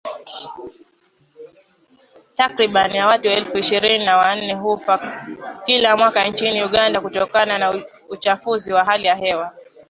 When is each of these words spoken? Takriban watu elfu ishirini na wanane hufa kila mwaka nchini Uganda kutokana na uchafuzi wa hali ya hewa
Takriban 2.35 2.97
watu 2.99 3.29
elfu 3.29 3.57
ishirini 3.57 4.05
na 4.05 4.17
wanane 4.17 4.53
hufa 4.53 5.23
kila 5.65 5.97
mwaka 5.97 6.27
nchini 6.27 6.63
Uganda 6.63 7.01
kutokana 7.01 7.57
na 7.57 7.83
uchafuzi 8.09 8.73
wa 8.73 8.83
hali 8.85 9.07
ya 9.07 9.15
hewa 9.15 9.51